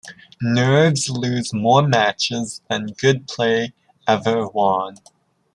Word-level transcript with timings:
Nerves 0.41 1.11
lose 1.11 1.53
more 1.53 1.87
matches 1.87 2.59
than 2.67 2.87
good 2.87 3.27
play 3.27 3.75
ever 4.07 4.47
won. 4.47 4.95